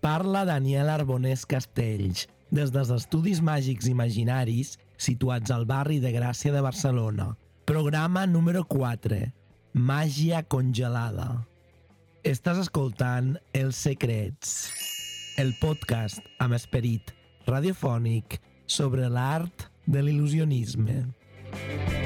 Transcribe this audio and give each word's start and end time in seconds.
parla 0.00 0.44
Daniel 0.44 0.88
Arbonés 0.88 1.44
Castells, 1.46 2.26
des 2.50 2.72
dels 2.72 2.90
Estudis 2.94 3.42
Màgics 3.44 3.88
Imaginaris, 3.90 4.76
situats 4.96 5.52
al 5.54 5.66
barri 5.68 5.98
de 6.00 6.12
Gràcia 6.14 6.52
de 6.54 6.62
Barcelona. 6.64 7.34
Programa 7.68 8.26
número 8.26 8.64
4. 8.64 9.20
Màgia 9.74 10.42
congelada. 10.42 11.44
Estàs 12.24 12.58
escoltant 12.64 13.36
Els 13.52 13.78
Secrets, 13.78 14.56
el 15.38 15.54
podcast 15.60 16.24
amb 16.42 16.56
esperit 16.58 17.14
radiofònic 17.46 18.40
sobre 18.66 19.08
l'art 19.12 19.68
de 19.86 20.02
l'il·lusionisme. 20.04 21.04
El 21.52 21.97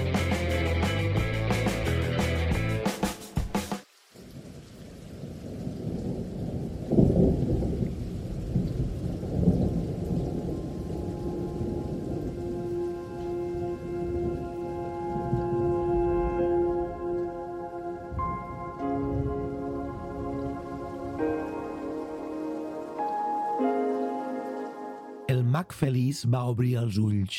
mag 25.62 25.74
feliç 25.78 26.24
va 26.26 26.40
obrir 26.50 26.72
els 26.80 26.96
ulls. 26.98 27.36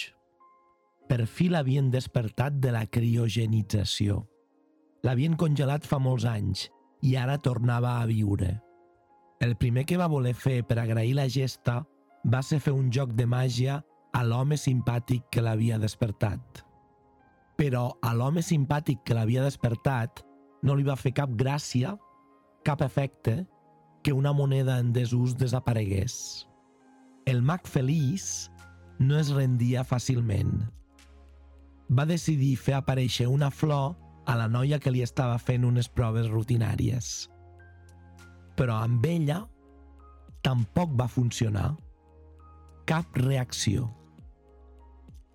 Per 1.10 1.26
fi 1.28 1.50
l'havien 1.52 1.90
despertat 1.92 2.56
de 2.64 2.72
la 2.72 2.86
criogenització. 2.88 4.22
L'havien 5.04 5.36
congelat 5.36 5.84
fa 5.84 6.00
molts 6.00 6.24
anys 6.24 6.70
i 7.04 7.18
ara 7.20 7.36
tornava 7.36 7.98
a 8.00 8.06
viure. 8.08 8.54
El 9.44 9.58
primer 9.60 9.84
que 9.84 9.98
va 10.00 10.08
voler 10.08 10.32
fer 10.40 10.62
per 10.64 10.78
agrair 10.80 11.18
la 11.18 11.28
gesta 11.28 11.82
va 12.24 12.42
ser 12.42 12.62
fer 12.64 12.72
un 12.72 12.88
joc 12.96 13.12
de 13.18 13.28
màgia 13.28 13.82
a 14.16 14.24
l'home 14.24 14.56
simpàtic 14.56 15.28
que 15.30 15.44
l'havia 15.44 15.82
despertat. 15.82 16.64
Però 17.60 17.90
a 18.00 18.14
l'home 18.16 18.40
simpàtic 18.40 19.04
que 19.04 19.20
l'havia 19.20 19.44
despertat 19.44 20.24
no 20.64 20.80
li 20.80 20.88
va 20.88 20.96
fer 20.96 21.12
cap 21.12 21.36
gràcia, 21.36 21.98
cap 22.64 22.88
efecte, 22.88 23.42
que 24.02 24.16
una 24.16 24.32
moneda 24.32 24.80
en 24.80 24.96
desús 24.96 25.36
desaparegués. 25.36 26.48
El 27.26 27.42
mag 27.42 27.68
feliç 27.68 28.50
no 29.00 29.16
es 29.20 29.30
rendia 29.32 29.84
fàcilment. 29.88 30.58
Va 31.94 32.06
decidir 32.10 32.56
fer 32.60 32.76
aparèixer 32.76 33.30
una 33.32 33.50
flor 33.52 33.94
a 34.28 34.36
la 34.40 34.50
noia 34.52 34.80
que 34.80 34.92
li 34.92 35.04
estava 35.06 35.38
fent 35.40 35.64
unes 35.68 35.88
proves 35.88 36.28
rutinàries. 36.32 37.30
Però 38.60 38.82
amb 38.84 39.06
ella 39.08 39.40
tampoc 40.44 40.96
va 41.00 41.08
funcionar. 41.08 41.72
Cap 42.86 43.16
reacció. 43.24 43.88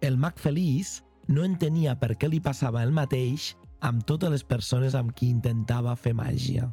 El 0.05 0.21
mag 0.21 0.37
feliç 0.39 0.99
no 1.33 1.45
entenia 1.45 1.97
per 1.97 2.15
què 2.21 2.29
li 2.29 2.43
passava 2.45 2.85
el 2.85 2.93
mateix 2.93 3.55
amb 3.81 4.05
totes 4.05 4.31
les 4.35 4.45
persones 4.45 4.95
amb 4.99 5.17
qui 5.17 5.33
intentava 5.33 5.97
fer 5.97 6.15
màgia. 6.21 6.69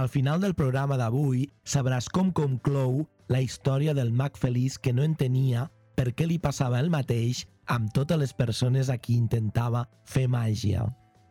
Al 0.00 0.08
final 0.08 0.40
del 0.40 0.54
programa 0.56 0.96
d'avui 0.96 1.42
sabràs 1.68 2.06
com 2.08 2.30
conclou 2.32 3.02
la 3.28 3.42
història 3.44 3.92
del 3.92 4.14
mag 4.16 4.38
feliç 4.40 4.78
que 4.80 4.94
no 4.96 5.04
entenia 5.04 5.66
per 5.92 6.14
què 6.16 6.24
li 6.24 6.38
passava 6.40 6.78
el 6.80 6.88
mateix 6.88 7.42
amb 7.68 7.92
totes 7.92 8.16
les 8.22 8.32
persones 8.32 8.88
a 8.88 8.96
qui 8.96 9.18
intentava 9.20 9.84
fer 10.08 10.24
màgia. 10.24 10.86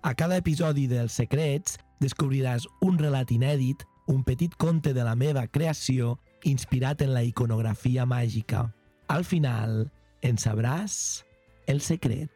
A 0.05 0.13
cada 0.13 0.37
episodi 0.37 0.85
dels 0.85 1.17
Secrets 1.17 1.79
descobriràs 1.97 2.69
un 2.85 3.01
relat 3.01 3.33
inèdit, 3.33 3.81
un 4.05 4.21
petit 4.21 4.53
conte 4.61 4.93
de 4.93 5.01
la 5.01 5.17
meva 5.17 5.47
creació 5.49 6.19
inspirat 6.45 7.01
en 7.01 7.15
la 7.17 7.25
iconografia 7.25 8.05
màgica. 8.05 8.67
Al 9.09 9.25
final, 9.25 9.87
en 10.21 10.37
sabràs 10.37 11.23
el 11.65 11.81
secret. 11.81 12.29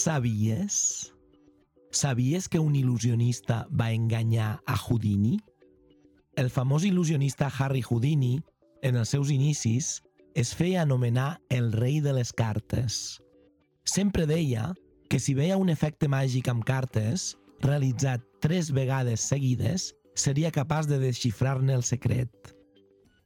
Sabies? 0.00 1.12
Sabies 1.92 2.48
que 2.48 2.58
un 2.58 2.72
il·lusionista 2.72 3.66
va 3.68 3.90
enganyar 3.92 4.62
a 4.64 4.76
Houdini? 4.80 5.34
El 6.40 6.48
famós 6.48 6.86
il·lusionista 6.88 7.50
Harry 7.52 7.82
Houdini, 7.84 8.38
en 8.80 8.96
els 8.96 9.12
seus 9.12 9.28
inicis, 9.28 9.90
es 10.32 10.54
feia 10.56 10.86
anomenar 10.86 11.42
el 11.52 11.68
rei 11.76 12.00
de 12.00 12.16
les 12.16 12.32
cartes. 12.32 13.20
Sempre 13.84 14.24
deia 14.24 14.70
que 15.12 15.20
si 15.20 15.36
veia 15.36 15.60
un 15.60 15.68
efecte 15.68 16.08
màgic 16.08 16.48
amb 16.48 16.64
cartes, 16.64 17.34
realitzat 17.60 18.24
tres 18.40 18.72
vegades 18.72 19.20
seguides, 19.20 19.90
seria 20.16 20.48
capaç 20.48 20.88
de 20.88 20.96
desxifrar-ne 21.04 21.76
el 21.76 21.84
secret. 21.84 22.54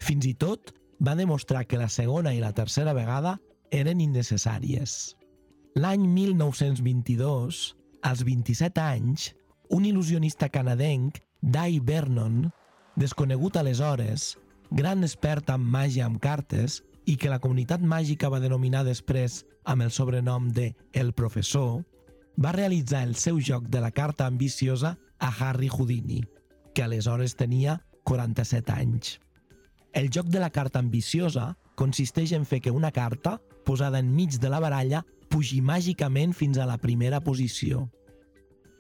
Fins 0.03 0.27
i 0.27 0.35
tot 0.35 0.75
va 0.99 1.15
demostrar 1.15 1.69
que 1.71 1.79
la 1.79 1.93
segona 2.03 2.35
i 2.35 2.43
la 2.43 2.51
tercera 2.51 2.99
vegada 2.99 3.39
eren 3.71 4.03
innecessàries. 4.03 5.15
L'any 5.75 6.05
1922, 6.07 7.75
als 8.07 8.21
27 8.23 8.79
anys, 8.79 9.33
un 9.75 9.83
il·lusionista 9.83 10.47
canadenc, 10.47 11.17
Dai 11.43 11.81
Vernon, 11.83 12.45
desconegut 12.95 13.57
aleshores, 13.59 14.37
gran 14.71 15.03
expert 15.03 15.51
en 15.51 15.65
màgia 15.67 16.05
amb 16.07 16.21
cartes 16.23 16.77
i 17.11 17.17
que 17.19 17.33
la 17.33 17.41
comunitat 17.43 17.83
màgica 17.83 18.31
va 18.31 18.39
denominar 18.39 18.85
després 18.87 19.41
amb 19.67 19.83
el 19.83 19.91
sobrenom 19.91 20.47
de 20.55 20.69
El 20.93 21.11
Professor, 21.13 21.83
va 22.39 22.55
realitzar 22.55 23.03
el 23.03 23.17
seu 23.19 23.43
joc 23.43 23.67
de 23.67 23.83
la 23.83 23.91
carta 23.91 24.29
ambiciosa 24.31 24.95
a 25.19 25.33
Harry 25.41 25.73
Houdini, 25.75 26.21
que 26.73 26.87
aleshores 26.87 27.35
tenia 27.35 27.81
47 28.05 28.79
anys. 28.79 29.19
El 29.93 30.07
joc 30.15 30.31
de 30.31 30.39
la 30.39 30.55
carta 30.55 30.79
ambiciosa 30.79 31.57
consisteix 31.75 32.31
en 32.31 32.47
fer 32.47 32.63
que 32.63 32.71
una 32.71 32.95
carta, 32.95 33.41
posada 33.67 33.99
enmig 33.99 34.39
de 34.39 34.55
la 34.55 34.63
baralla, 34.63 35.03
pugi 35.35 35.59
màgicament 35.67 36.31
fins 36.31 36.61
a 36.63 36.65
la 36.69 36.77
primera 36.79 37.19
posició. 37.19 37.89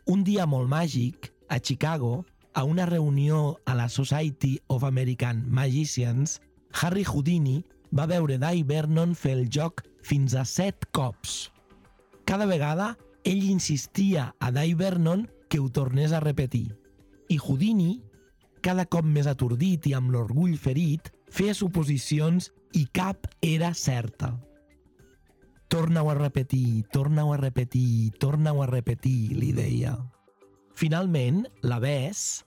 Un 0.06 0.20
dia 0.22 0.44
molt 0.46 0.68
màgic, 0.70 1.32
a 1.50 1.58
Chicago, 1.58 2.22
a 2.54 2.62
una 2.62 2.86
reunió 2.86 3.56
a 3.66 3.74
la 3.74 3.88
Society 3.88 4.60
of 4.68 4.84
American 4.86 5.42
Magicians, 5.50 6.38
Harry 6.70 7.02
Houdini 7.02 7.64
va 7.90 8.06
veure 8.06 8.38
Dai 8.38 8.62
Vernon 8.62 9.16
fer 9.18 9.34
el 9.40 9.48
joc 9.50 9.82
fins 10.06 10.38
a 10.38 10.44
set 10.46 10.86
cops. 10.94 11.50
Cada 12.24 12.46
vegada, 12.46 12.92
ell 13.24 13.42
insistia 13.50 14.30
a 14.38 14.54
Dai 14.54 14.78
Vernon 14.78 15.26
que 15.50 15.58
ho 15.58 15.68
tornés 15.68 16.14
a 16.14 16.22
repetir. 16.22 16.68
I 17.34 17.40
Houdini, 17.42 17.98
cada 18.62 18.86
cop 18.86 19.02
més 19.02 19.26
atordit 19.26 19.90
i 19.90 19.98
amb 19.98 20.14
l'orgull 20.14 20.54
ferit, 20.54 21.10
feia 21.34 21.54
suposicions 21.54 22.52
i 22.78 22.86
cap 22.94 23.26
era 23.42 23.74
certa. 23.74 24.36
Torna-ho 25.74 26.08
a 26.08 26.14
repetir, 26.14 26.84
torna-ho 26.92 27.32
a 27.32 27.36
repetir, 27.36 28.12
torna-ho 28.22 28.62
a 28.62 28.66
repetir, 28.66 29.34
li 29.34 29.48
deia. 29.50 29.96
Finalment, 30.78 31.48
la 31.66 31.80
Bess, 31.82 32.44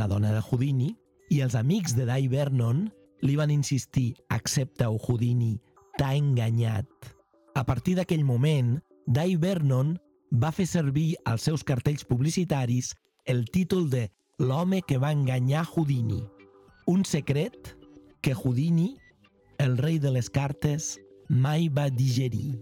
la 0.00 0.06
dona 0.08 0.30
de 0.32 0.40
Houdini, 0.40 0.94
i 1.28 1.42
els 1.44 1.58
amics 1.60 1.92
de 1.92 2.06
Dai 2.08 2.24
Vernon 2.32 2.86
li 3.20 3.34
van 3.36 3.52
insistir 3.52 4.14
«Accepta-ho, 4.32 4.96
Houdini, 4.96 5.58
t'ha 5.98 6.14
enganyat». 6.16 6.88
A 7.52 7.66
partir 7.68 7.98
d'aquell 7.98 8.24
moment, 8.24 8.78
Dai 9.04 9.36
Vernon 9.36 9.92
va 10.32 10.48
fer 10.48 10.64
servir 10.64 11.18
als 11.28 11.44
seus 11.50 11.60
cartells 11.68 12.08
publicitaris 12.08 12.94
el 13.28 13.44
títol 13.52 13.90
de 13.92 14.06
L'home 14.40 14.80
que 14.80 14.96
va 14.96 15.12
enganyar 15.12 15.66
Houdini. 15.68 16.22
Un 16.88 17.04
secret 17.04 17.76
que 18.24 18.32
Houdini, 18.32 18.94
el 19.58 19.76
rei 19.76 20.00
de 20.00 20.16
les 20.16 20.32
cartes, 20.32 20.94
mai 21.30 21.68
va 21.70 21.86
digerir. 21.94 22.58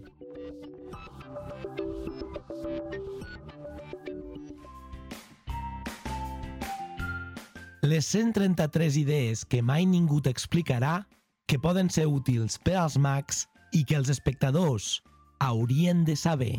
Les 7.81 8.05
133 8.05 8.99
idees 9.01 9.41
que 9.49 9.63
mai 9.65 9.87
ningú 9.89 10.19
t'explicarà 10.21 11.07
que 11.49 11.57
poden 11.57 11.89
ser 11.89 12.05
útils 12.05 12.59
per 12.61 12.75
als 12.77 12.99
mags 13.01 13.47
i 13.73 13.81
que 13.81 13.97
els 13.97 14.11
espectadors 14.13 14.99
haurien 15.41 16.05
de 16.05 16.13
saber. 16.13 16.53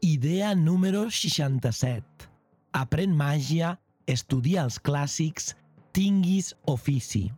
Idea 0.00 0.54
número 0.56 1.10
67. 1.10 2.30
Aprèn 2.72 3.12
màgia, 3.12 3.76
estudia 4.08 4.64
els 4.64 4.80
clàssics, 4.80 5.52
tinguis 5.92 6.54
ofici. 6.64 7.30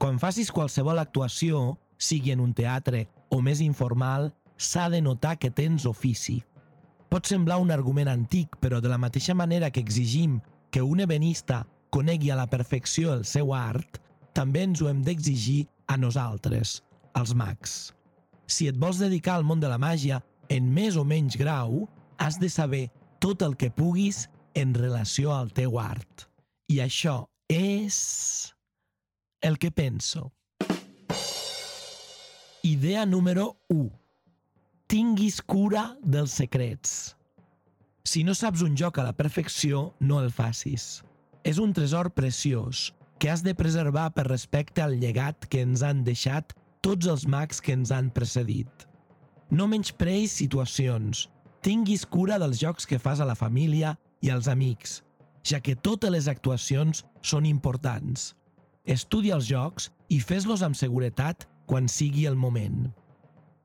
Quan 0.00 0.18
facis 0.18 0.50
qualsevol 0.50 0.98
actuació, 0.98 1.76
sigui 2.00 2.32
en 2.32 2.40
un 2.40 2.54
teatre 2.56 3.06
o 3.30 3.40
més 3.44 3.60
informal, 3.62 4.32
s'ha 4.56 4.88
de 4.90 5.02
notar 5.04 5.36
que 5.38 5.52
tens 5.52 5.86
ofici. 5.86 6.40
Pot 7.12 7.28
semblar 7.28 7.60
un 7.60 7.70
argument 7.70 8.08
antic, 8.08 8.56
però 8.58 8.80
de 8.80 8.88
la 8.88 8.98
mateixa 8.98 9.34
manera 9.36 9.70
que 9.70 9.84
exigim 9.84 10.40
que 10.72 10.82
un 10.82 11.04
ebenista 11.04 11.66
conegui 11.92 12.30
a 12.32 12.38
la 12.38 12.48
perfecció 12.48 13.12
el 13.12 13.26
seu 13.28 13.52
art, 13.52 14.00
també 14.32 14.64
ens 14.64 14.80
ho 14.80 14.88
hem 14.88 15.02
d'exigir 15.04 15.66
a 15.92 15.98
nosaltres, 16.00 16.80
els 17.20 17.34
mags. 17.36 17.92
Si 18.48 18.68
et 18.68 18.78
vols 18.80 19.02
dedicar 19.02 19.36
al 19.36 19.44
món 19.44 19.60
de 19.60 19.68
la 19.68 19.78
màgia 19.78 20.22
en 20.48 20.72
més 20.72 20.96
o 20.96 21.04
menys 21.04 21.36
grau, 21.36 21.84
has 22.16 22.40
de 22.40 22.48
saber 22.48 22.86
tot 23.20 23.44
el 23.44 23.58
que 23.60 23.70
puguis 23.70 24.26
en 24.56 24.72
relació 24.74 25.34
al 25.36 25.52
teu 25.52 25.78
art. 25.78 26.26
I 26.72 26.80
això 26.80 27.26
és 27.52 28.54
el 29.40 29.58
que 29.58 29.70
penso. 29.70 30.32
Idea 32.62 33.04
número 33.04 33.58
1. 33.68 33.90
Tinguis 34.86 35.42
cura 35.42 35.96
dels 36.02 36.32
secrets. 36.32 37.16
Si 38.04 38.22
no 38.24 38.34
saps 38.34 38.62
un 38.62 38.76
joc 38.76 38.98
a 38.98 39.04
la 39.04 39.12
perfecció, 39.12 39.92
no 40.00 40.20
el 40.22 40.30
facis. 40.32 41.02
És 41.44 41.58
un 41.58 41.74
tresor 41.76 42.12
preciós 42.14 42.92
que 43.18 43.30
has 43.30 43.42
de 43.44 43.54
preservar 43.54 44.08
per 44.14 44.28
respecte 44.30 44.82
al 44.82 44.96
llegat 45.00 45.46
que 45.50 45.60
ens 45.66 45.82
han 45.82 46.02
deixat 46.06 46.56
tots 46.80 47.06
els 47.06 47.26
mags 47.26 47.60
que 47.60 47.76
ens 47.76 47.92
han 47.92 48.10
precedit. 48.10 48.88
No 49.50 49.68
menyspreis 49.68 50.38
situacions. 50.40 51.28
Tinguis 51.62 52.06
cura 52.06 52.40
dels 52.40 52.62
jocs 52.62 52.88
que 52.88 52.98
fas 52.98 53.20
a 53.20 53.28
la 53.28 53.36
família 53.38 53.96
i 54.22 54.30
als 54.30 54.48
amics, 54.48 55.02
ja 55.42 55.60
que 55.60 55.74
totes 55.74 56.10
les 56.10 56.28
actuacions 56.30 57.04
són 57.22 57.46
importants. 57.46 58.32
Estudia 58.84 59.36
els 59.38 59.46
jocs 59.46 59.90
i 60.10 60.20
fes-los 60.20 60.62
amb 60.62 60.78
seguretat 60.78 61.46
quan 61.66 61.88
sigui 61.88 62.26
el 62.26 62.36
moment. 62.36 62.88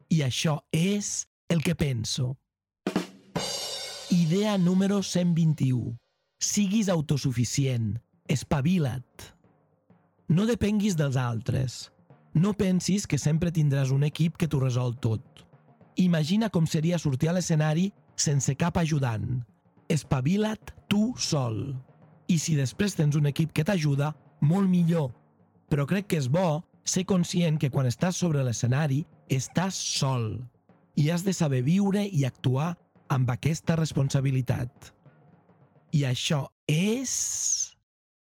I 0.09 0.23
això 0.23 0.59
és 0.71 1.27
el 1.49 1.63
que 1.63 1.75
penso. 1.75 2.35
Idea 4.11 4.57
número 4.57 5.01
121. 5.03 5.97
Siguis 6.39 6.89
autosuficient. 6.89 7.97
Espavila't. 8.27 9.33
No 10.27 10.45
depenguis 10.45 10.95
dels 10.99 11.17
altres. 11.17 11.89
No 12.33 12.53
pensis 12.53 13.07
que 13.07 13.17
sempre 13.17 13.51
tindràs 13.51 13.91
un 13.95 14.03
equip 14.07 14.37
que 14.37 14.47
t'ho 14.47 14.59
resol 14.61 14.95
tot. 15.01 15.43
Imagina 15.97 16.51
com 16.53 16.67
seria 16.69 16.99
sortir 17.01 17.31
a 17.31 17.35
l'escenari 17.35 17.89
sense 18.15 18.53
cap 18.55 18.77
ajudant. 18.77 19.41
Espavila't 19.87 20.73
tu 20.91 21.13
sol. 21.15 21.75
I 22.27 22.35
si 22.43 22.57
després 22.59 22.95
tens 22.97 23.15
un 23.15 23.29
equip 23.29 23.53
que 23.55 23.63
t'ajuda, 23.63 24.11
molt 24.43 24.67
millor. 24.67 25.13
Però 25.71 25.85
crec 25.87 26.09
que 26.11 26.19
és 26.19 26.27
bo 26.31 26.63
ser 26.87 27.05
conscient 27.07 27.59
que 27.59 27.71
quan 27.71 27.87
estàs 27.87 28.19
sobre 28.19 28.43
l'escenari 28.43 29.05
estàs 29.31 29.75
sol 29.75 30.37
i 30.97 31.09
has 31.11 31.23
de 31.23 31.33
saber 31.35 31.61
viure 31.63 32.03
i 32.03 32.25
actuar 32.25 32.73
amb 33.13 33.29
aquesta 33.31 33.77
responsabilitat. 33.79 34.91
I 35.95 36.03
això 36.09 36.43
és 36.67 37.13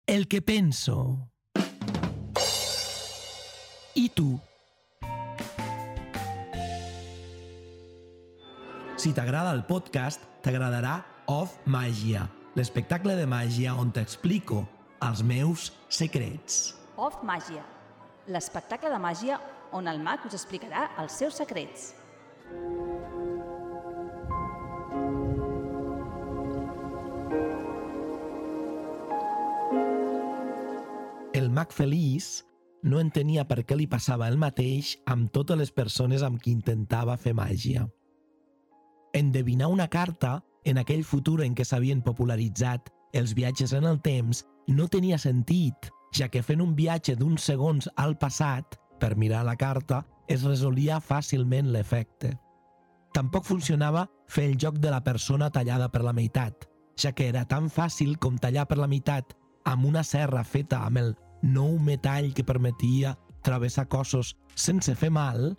el 0.06 0.27
que 0.30 0.42
penso. 0.45 1.18
I 3.98 4.09
tu? 4.13 4.36
Si 8.98 9.13
t'agrada 9.13 9.54
el 9.54 9.63
podcast, 9.65 10.21
t'agradarà 10.45 11.17
Off 11.27 11.57
Màgia, 11.68 12.21
l'espectacle 12.56 13.12
de 13.19 13.25
màgia 13.27 13.74
on 13.75 13.89
t'explico 13.91 14.62
els 15.03 15.19
meus 15.27 15.65
secrets. 15.91 16.71
Off 16.95 17.19
Màgia, 17.27 17.65
l'espectacle 18.31 18.88
de 18.88 19.00
màgia 19.03 19.41
on 19.75 19.91
el 19.91 20.00
mag 20.00 20.24
us 20.24 20.38
explicarà 20.39 20.85
els 21.03 21.19
seus 21.19 21.35
secrets. 21.35 21.89
El 31.35 31.51
mag 31.51 31.75
feliç 31.75 32.31
no 32.88 33.03
entenia 33.03 33.44
per 33.44 33.65
què 33.68 33.75
li 33.75 33.91
passava 33.91 34.31
el 34.31 34.39
mateix 34.39 34.95
amb 35.03 35.27
totes 35.35 35.59
les 35.59 35.75
persones 35.75 36.23
amb 36.23 36.39
qui 36.39 36.56
intentava 36.56 37.19
fer 37.19 37.35
màgia. 37.35 37.83
Endevinar 39.12 39.68
una 39.68 39.91
carta 39.91 40.38
en 40.68 40.78
aquell 40.81 41.06
futur 41.08 41.40
en 41.46 41.56
què 41.56 41.64
s'havien 41.66 42.04
popularitzat 42.04 42.92
els 43.16 43.34
viatges 43.38 43.74
en 43.74 43.88
el 43.88 44.02
temps 44.04 44.44
no 44.68 44.88
tenia 44.92 45.18
sentit, 45.18 45.88
ja 46.12 46.28
que 46.28 46.44
fent 46.44 46.62
un 46.62 46.75
viatge 46.75 47.16
d'uns 47.16 47.46
segons 47.50 47.88
al 47.96 48.18
passat 48.19 48.75
per 49.00 49.16
mirar 49.16 49.46
la 49.48 49.56
carta 49.56 50.04
es 50.28 50.44
resolia 50.44 51.00
fàcilment 51.00 51.72
l'efecte. 51.72 52.34
Tampoc 53.16 53.48
funcionava 53.48 54.08
fer 54.30 54.50
el 54.52 54.58
joc 54.60 54.81
de 54.84 54.92
la 54.92 55.04
persona 55.04 55.50
tallada 55.50 55.88
per 55.90 56.04
la 56.04 56.14
meitat, 56.14 56.68
ja 57.00 57.14
que 57.16 57.30
era 57.31 57.46
tan 57.48 57.69
fàcil 57.72 58.18
com 58.19 58.38
tallar 58.38 58.68
per 58.68 58.78
la 58.78 58.90
meitat 58.92 59.38
amb 59.66 59.88
una 59.88 60.04
serra 60.04 60.44
feta 60.44 60.84
amb 60.86 61.00
el 61.02 61.16
nou 61.44 61.78
metall 61.80 62.34
que 62.34 62.44
permetia 62.44 63.16
travessar 63.44 63.88
cossos 63.88 64.36
sense 64.56 64.96
fer 64.96 65.12
mal 65.14 65.54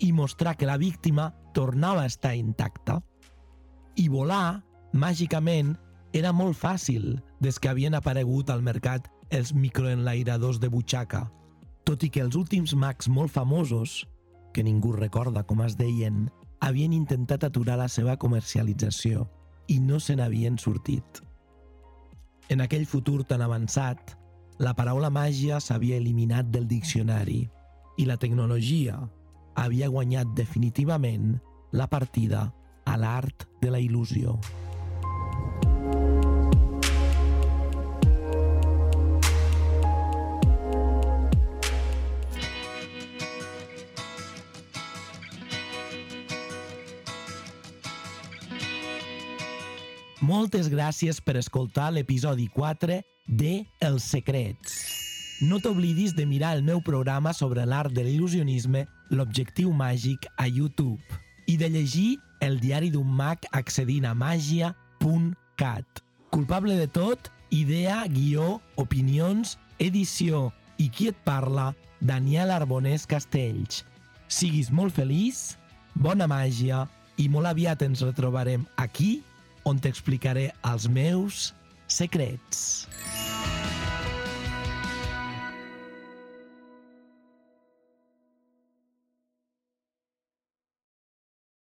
i 0.00 0.12
mostrar 0.12 0.56
que 0.56 0.68
la 0.68 0.76
víctima 0.76 1.30
tornava 1.54 2.02
a 2.02 2.10
estar 2.12 2.34
intacta. 2.36 3.00
I 3.96 4.08
volar, 4.08 4.62
màgicament, 4.92 5.76
era 6.12 6.32
molt 6.32 6.58
fàcil 6.58 7.20
des 7.40 7.58
que 7.58 7.70
havien 7.70 7.94
aparegut 7.94 8.50
al 8.50 8.62
mercat 8.62 9.08
els 9.30 9.54
microenlairadors 9.54 10.58
de 10.60 10.68
butxaca, 10.68 11.28
tot 11.86 12.02
i 12.02 12.10
que 12.10 12.22
els 12.22 12.36
últims 12.36 12.74
mags 12.74 13.08
molt 13.08 13.30
famosos, 13.30 14.04
que 14.52 14.64
ningú 14.66 14.92
recorda 14.92 15.44
com 15.46 15.62
es 15.62 15.76
deien, 15.78 16.28
havien 16.60 16.92
intentat 16.92 17.46
aturar 17.46 17.78
la 17.78 17.88
seva 17.88 18.16
comercialització 18.18 19.28
i 19.70 19.78
no 19.80 20.00
se 20.00 20.16
n'havien 20.18 20.58
sortit. 20.58 21.22
En 22.50 22.60
aquell 22.60 22.86
futur 22.86 23.22
tan 23.24 23.42
avançat, 23.46 24.16
la 24.58 24.74
paraula 24.74 25.08
màgia 25.14 25.60
s'havia 25.62 25.96
eliminat 26.02 26.50
del 26.50 26.66
diccionari 26.68 27.44
i 27.96 28.06
la 28.08 28.18
tecnologia 28.20 28.98
havia 29.56 29.88
guanyat 29.88 30.34
definitivament 30.36 31.38
la 31.72 31.86
partida 31.88 32.48
a 32.90 32.96
l'art 32.98 33.46
de 33.62 33.70
la 33.70 33.78
il·lusió. 33.78 34.34
Moltes 50.20 50.68
gràcies 50.70 51.18
per 51.24 51.38
escoltar 51.40 51.88
l'episodi 51.94 52.44
4 52.54 53.00
de 53.26 53.52
Els 53.82 54.04
Secrets. 54.04 54.74
No 55.40 55.56
t'oblidis 55.62 56.12
de 56.12 56.26
mirar 56.28 56.52
el 56.58 56.62
meu 56.62 56.82
programa 56.84 57.32
sobre 57.32 57.64
l'art 57.64 57.94
de 57.96 58.04
l'il·lusionisme, 58.04 58.84
l'objectiu 59.10 59.72
màgic 59.72 60.28
a 60.36 60.46
YouTube 60.46 61.00
i 61.48 61.56
de 61.56 61.70
llegir 61.72 62.18
el 62.40 62.58
diari 62.60 62.90
d'un 62.92 63.08
mag 63.16 63.44
accedint 63.56 64.06
a 64.08 64.14
màgia.cat. 64.16 66.02
Culpable 66.30 66.76
de 66.78 66.86
tot, 66.88 67.30
idea, 67.50 68.04
guió, 68.08 68.60
opinions, 68.80 69.58
edició 69.78 70.48
i 70.78 70.88
qui 70.88 71.10
et 71.10 71.18
parla, 71.26 71.70
Daniel 72.00 72.50
Arbonés 72.54 73.06
Castells. 73.06 73.84
Siguis 74.30 74.70
molt 74.72 74.94
feliç, 74.96 75.56
bona 75.94 76.28
màgia 76.30 76.86
i 77.20 77.28
molt 77.28 77.50
aviat 77.50 77.82
ens 77.84 78.04
retrobarem 78.06 78.64
aquí 78.80 79.18
on 79.68 79.80
t'explicaré 79.82 80.48
els 80.70 80.88
meus 80.88 81.50
secrets. 81.90 82.86